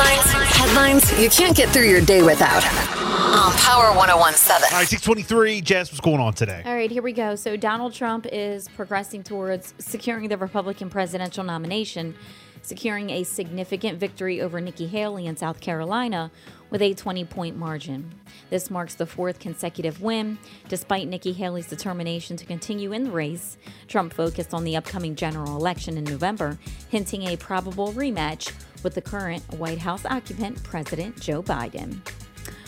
Headlines. 0.00 0.56
Headlines 0.56 1.20
you 1.20 1.28
can't 1.28 1.54
get 1.54 1.68
through 1.68 1.88
your 1.88 2.00
day 2.00 2.22
without. 2.22 2.64
On 2.64 3.52
Power 3.52 3.94
1017. 3.94 4.72
All 4.72 4.78
right, 4.78 4.88
623. 4.88 5.60
Jess, 5.60 5.92
what's 5.92 6.00
going 6.00 6.20
on 6.20 6.32
today? 6.32 6.62
All 6.64 6.74
right, 6.74 6.90
here 6.90 7.02
we 7.02 7.12
go. 7.12 7.34
So, 7.34 7.54
Donald 7.56 7.92
Trump 7.92 8.26
is 8.32 8.66
progressing 8.68 9.22
towards 9.22 9.74
securing 9.78 10.28
the 10.30 10.38
Republican 10.38 10.88
presidential 10.88 11.44
nomination, 11.44 12.14
securing 12.62 13.10
a 13.10 13.24
significant 13.24 13.98
victory 13.98 14.40
over 14.40 14.58
Nikki 14.58 14.86
Haley 14.86 15.26
in 15.26 15.36
South 15.36 15.60
Carolina 15.60 16.30
with 16.70 16.80
a 16.80 16.94
20 16.94 17.26
point 17.26 17.58
margin. 17.58 18.14
This 18.48 18.70
marks 18.70 18.94
the 18.94 19.06
fourth 19.06 19.38
consecutive 19.38 20.00
win. 20.00 20.38
Despite 20.68 21.08
Nikki 21.08 21.32
Haley's 21.32 21.66
determination 21.66 22.38
to 22.38 22.46
continue 22.46 22.92
in 22.92 23.04
the 23.04 23.10
race, 23.10 23.58
Trump 23.86 24.14
focused 24.14 24.54
on 24.54 24.64
the 24.64 24.76
upcoming 24.76 25.14
general 25.14 25.56
election 25.56 25.98
in 25.98 26.04
November, 26.04 26.58
hinting 26.88 27.24
a 27.24 27.36
probable 27.36 27.92
rematch 27.92 28.52
with 28.82 28.94
the 28.94 29.02
current 29.02 29.42
White 29.54 29.78
House 29.78 30.04
occupant, 30.04 30.62
President 30.62 31.20
Joe 31.20 31.42
Biden. 31.42 32.00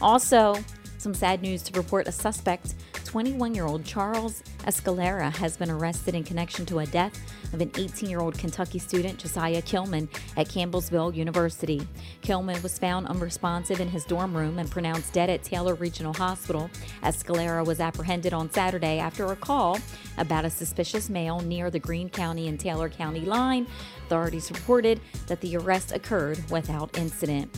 Also, 0.00 0.56
some 0.98 1.14
sad 1.14 1.42
news 1.42 1.62
to 1.62 1.78
report 1.78 2.08
a 2.08 2.12
suspect, 2.12 2.74
21 3.08 3.54
year 3.54 3.64
old 3.64 3.86
Charles 3.86 4.42
Escalera, 4.66 5.34
has 5.34 5.56
been 5.56 5.70
arrested 5.70 6.14
in 6.14 6.22
connection 6.22 6.66
to 6.66 6.80
a 6.80 6.86
death 6.86 7.18
of 7.54 7.62
an 7.62 7.70
18 7.78 8.10
year 8.10 8.20
old 8.20 8.36
Kentucky 8.36 8.78
student, 8.78 9.18
Josiah 9.18 9.62
Kilman, 9.62 10.08
at 10.36 10.46
Campbellsville 10.48 11.14
University. 11.14 11.80
Kilman 12.20 12.62
was 12.62 12.78
found 12.78 13.06
unresponsive 13.06 13.80
in 13.80 13.88
his 13.88 14.04
dorm 14.04 14.36
room 14.36 14.58
and 14.58 14.70
pronounced 14.70 15.14
dead 15.14 15.30
at 15.30 15.42
Taylor 15.42 15.74
Regional 15.74 16.12
Hospital. 16.12 16.68
Escalera 17.02 17.64
was 17.64 17.80
apprehended 17.80 18.34
on 18.34 18.50
Saturday 18.50 18.98
after 18.98 19.24
a 19.32 19.36
call 19.36 19.78
about 20.18 20.44
a 20.44 20.50
suspicious 20.50 21.08
male 21.08 21.40
near 21.40 21.70
the 21.70 21.78
Green 21.78 22.10
County 22.10 22.46
and 22.46 22.60
Taylor 22.60 22.90
County 22.90 23.22
line. 23.22 23.66
Authorities 24.04 24.50
reported 24.50 25.00
that 25.28 25.40
the 25.40 25.56
arrest 25.56 25.92
occurred 25.92 26.38
without 26.50 26.98
incident. 26.98 27.50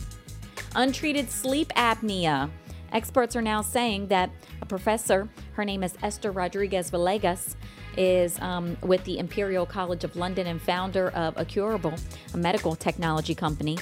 Untreated 0.75 1.29
sleep 1.29 1.73
apnea. 1.75 2.49
Experts 2.91 3.35
are 3.35 3.41
now 3.41 3.61
saying 3.61 4.07
that 4.07 4.29
a 4.61 4.65
professor, 4.65 5.29
her 5.53 5.63
name 5.63 5.83
is 5.83 5.93
Esther 6.03 6.31
Rodriguez 6.31 6.91
Villegas, 6.91 7.55
is 7.97 8.39
um, 8.39 8.77
with 8.81 9.03
the 9.05 9.17
Imperial 9.17 9.65
College 9.65 10.03
of 10.03 10.15
London 10.15 10.47
and 10.47 10.61
founder 10.61 11.09
of 11.09 11.35
Acurable, 11.37 11.93
a 12.33 12.37
medical 12.37 12.75
technology 12.75 13.35
company, 13.35 13.77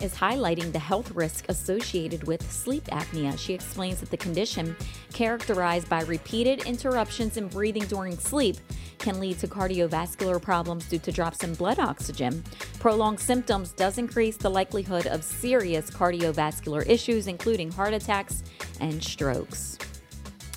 is 0.00 0.14
highlighting 0.14 0.72
the 0.72 0.78
health 0.78 1.10
risk 1.12 1.46
associated 1.48 2.24
with 2.24 2.50
sleep 2.50 2.84
apnea. 2.84 3.38
She 3.38 3.54
explains 3.54 4.00
that 4.00 4.10
the 4.10 4.16
condition, 4.16 4.76
characterized 5.12 5.88
by 5.88 6.02
repeated 6.02 6.64
interruptions 6.66 7.36
in 7.36 7.48
breathing 7.48 7.84
during 7.84 8.18
sleep, 8.18 8.56
can 8.98 9.20
lead 9.20 9.38
to 9.38 9.48
cardiovascular 9.48 10.40
problems 10.40 10.88
due 10.88 10.98
to 10.98 11.12
drops 11.12 11.44
in 11.44 11.54
blood 11.54 11.78
oxygen. 11.78 12.42
Prolonged 12.80 13.20
symptoms 13.20 13.72
does 13.72 13.98
increase 13.98 14.36
the 14.36 14.50
likelihood 14.50 15.06
of 15.06 15.22
serious 15.22 15.90
cardiovascular 15.90 16.88
issues, 16.88 17.26
including 17.26 17.70
heart 17.70 17.94
attacks 17.94 18.42
and 18.80 19.02
strokes. 19.02 19.78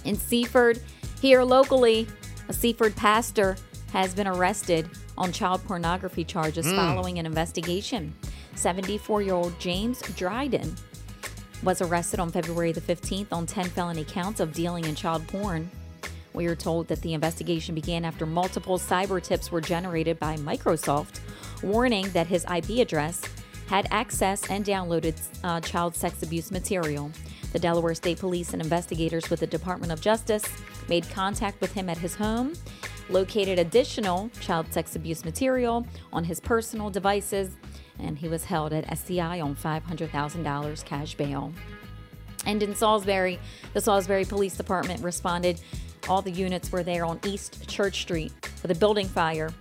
In 0.06 0.16
Seaford, 0.16 0.82
here 1.22 1.44
locally, 1.44 2.08
a 2.48 2.54
Seaford 2.54 2.96
pastor 2.96 3.58
has 3.92 4.14
been 4.14 4.28
arrested 4.28 4.90
on 5.18 5.32
child 5.32 5.64
pornography 5.66 6.24
charges 6.24 6.66
mm. 6.66 6.76
following 6.76 7.20
an 7.20 7.26
investigation. 7.26 8.14
74 8.58 9.22
year 9.22 9.34
old 9.34 9.58
James 9.60 10.02
Dryden 10.16 10.76
was 11.64 11.82
arrested 11.82 12.20
on 12.20 12.32
February 12.32 12.72
the 12.72 12.82
15th 12.82 13.32
on 13.32 13.46
10 13.46 13.66
felony 13.70 14.04
counts 14.04 14.40
of 14.40 14.54
dealing 14.54 14.86
in 14.86 14.96
child 14.96 15.28
porn. 15.28 15.70
We 16.34 16.46
are 16.48 16.56
told 16.56 16.88
that 16.88 17.02
the 17.02 17.14
investigation 17.14 17.74
began 17.74 18.06
after 18.06 18.26
multiple 18.26 18.78
cyber 18.78 19.22
tips 19.22 19.52
were 19.52 19.62
generated 19.62 20.20
by 20.20 20.36
Microsoft, 20.38 21.20
warning 21.64 22.10
that 22.12 22.28
his 22.28 22.46
IP 22.46 22.80
address 22.80 23.24
had 23.68 23.88
access 23.92 24.50
and 24.50 24.64
downloaded 24.64 25.20
uh, 25.44 25.60
child 25.62 25.96
sex 25.96 26.22
abuse 26.24 26.52
material. 26.52 27.12
The 27.54 27.60
Delaware 27.60 27.96
State 27.96 28.20
Police 28.20 28.54
and 28.54 28.62
investigators 28.62 29.30
with 29.30 29.40
the 29.40 29.48
Department 29.48 29.92
of 29.92 30.00
Justice 30.00 30.46
made 30.88 31.10
contact 31.10 31.60
with 31.60 31.74
him 31.74 31.90
at 31.90 31.98
his 31.98 32.14
home, 32.16 32.54
located 33.10 33.58
additional 33.58 34.30
child 34.40 34.72
sex 34.72 34.96
abuse 34.96 35.26
material 35.26 35.88
on 36.14 36.24
his 36.24 36.40
personal 36.40 36.90
devices, 36.90 37.58
and 38.00 38.18
he 38.18 38.28
was 38.28 38.46
held 38.46 38.74
at 38.74 38.90
SCI 38.92 39.40
on 39.42 39.56
$500,000 39.56 40.86
cash 40.86 41.16
bail. 41.16 41.54
And 42.46 42.64
in 42.64 42.76
Salisbury, 42.76 43.40
the 43.74 43.82
Salisbury 43.82 44.26
Police 44.26 44.56
Department 44.56 45.04
responded. 45.04 45.60
All 46.08 46.22
the 46.22 46.32
units 46.32 46.72
were 46.72 46.84
there 46.84 47.06
on 47.06 47.20
East 47.26 47.68
Church 47.68 48.02
Street 48.02 48.32
for 48.56 48.68
the 48.68 48.76
building 48.76 49.08
fire. 49.08 49.52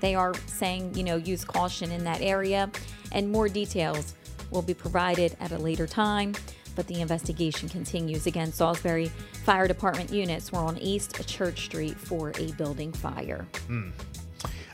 They 0.00 0.14
are 0.14 0.34
saying, 0.46 0.94
you 0.94 1.02
know, 1.02 1.16
use 1.16 1.44
caution 1.44 1.90
in 1.90 2.04
that 2.04 2.20
area, 2.20 2.70
and 3.10 3.30
more 3.30 3.48
details 3.48 4.14
will 4.50 4.62
be 4.62 4.74
provided 4.74 5.36
at 5.40 5.50
a 5.52 5.58
later 5.58 5.86
time. 5.86 6.34
But 6.76 6.86
the 6.86 7.00
investigation 7.00 7.68
continues. 7.68 8.28
Again, 8.28 8.52
Salisbury 8.52 9.10
Fire 9.44 9.66
Department 9.66 10.12
units 10.12 10.52
were 10.52 10.60
on 10.60 10.78
East 10.78 11.26
Church 11.26 11.64
Street 11.64 11.98
for 11.98 12.32
a 12.38 12.52
building 12.52 12.92
fire. 12.92 13.48
Mm. 13.68 13.90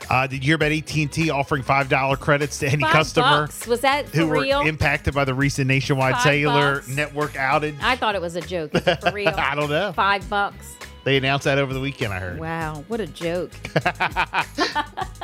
Uh, 0.09 0.27
did 0.27 0.43
you 0.43 0.49
hear 0.49 0.55
about 0.55 0.71
AT&T 0.71 1.29
offering 1.29 1.63
five 1.63 1.89
dollar 1.89 2.15
credits 2.15 2.59
to 2.59 2.67
any 2.67 2.83
five 2.83 2.91
customer 2.91 3.45
bucks. 3.47 3.67
was 3.67 3.81
that 3.81 4.07
who 4.09 4.27
real? 4.27 4.63
were 4.63 4.67
impacted 4.69 5.13
by 5.13 5.25
the 5.25 5.33
recent 5.33 5.67
nationwide 5.67 6.13
five 6.13 6.23
cellular 6.23 6.75
bucks. 6.75 6.87
network 6.89 7.33
outage? 7.33 7.75
I 7.81 7.95
thought 7.95 8.15
it 8.15 8.21
was 8.21 8.35
a 8.35 8.41
joke. 8.41 8.75
Is 8.75 8.85
it 8.87 9.01
for 9.01 9.11
real? 9.13 9.29
I 9.29 9.55
don't 9.55 9.69
know. 9.69 9.91
Five 9.93 10.29
bucks. 10.29 10.75
They 11.03 11.17
announced 11.17 11.45
that 11.45 11.59
over 11.59 11.71
the 11.73 11.79
weekend. 11.79 12.13
I 12.13 12.19
heard. 12.19 12.39
Wow, 12.39 12.83
what 12.87 12.99
a 12.99 13.05
joke! 13.05 13.51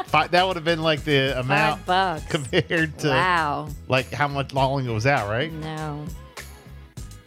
five, 0.06 0.30
that 0.30 0.46
would 0.46 0.56
have 0.56 0.64
been 0.64 0.84
like 0.84 1.04
the 1.04 1.40
amount 1.40 1.82
five 1.82 2.22
bucks 2.22 2.32
compared 2.32 3.00
to 3.00 3.10
wow, 3.10 3.68
like 3.88 4.12
how 4.12 4.28
much 4.28 4.54
long 4.54 4.86
it 4.86 4.92
was 4.92 5.08
out, 5.08 5.28
right? 5.28 5.52
No. 5.52 6.06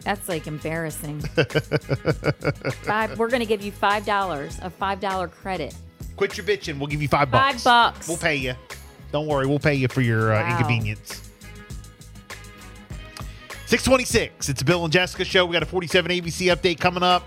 That's 0.04 0.28
like 0.28 0.46
embarrassing. 0.46 1.20
five, 2.82 3.18
we're 3.18 3.30
going 3.30 3.40
to 3.40 3.46
give 3.46 3.62
you 3.62 3.72
five 3.72 4.04
dollars, 4.04 4.58
a 4.62 4.70
five 4.70 5.00
dollar 5.00 5.28
credit. 5.28 5.74
Quit 6.16 6.36
your 6.36 6.46
bitching. 6.46 6.78
We'll 6.78 6.86
give 6.86 7.02
you 7.02 7.08
five 7.08 7.30
bucks. 7.30 7.62
Five 7.62 7.94
bucks. 7.94 8.08
We'll 8.08 8.16
pay 8.16 8.36
you. 8.36 8.54
Don't 9.12 9.26
worry. 9.26 9.46
We'll 9.46 9.58
pay 9.58 9.74
you 9.74 9.88
for 9.88 10.00
your 10.00 10.32
uh, 10.34 10.40
Wow. 10.42 10.50
inconvenience. 10.52 11.20
626. 13.66 14.48
It's 14.48 14.62
Bill 14.62 14.84
and 14.84 14.92
Jessica 14.92 15.24
show. 15.24 15.46
We 15.46 15.52
got 15.54 15.62
a 15.62 15.66
47 15.66 16.10
ABC 16.10 16.54
update 16.54 16.78
coming 16.78 17.02
up. 17.02 17.24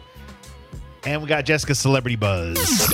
And 1.06 1.22
we 1.22 1.28
got 1.28 1.46
Jessica's 1.46 1.80
Celebrity 1.80 2.16
Buzz. 2.16 2.94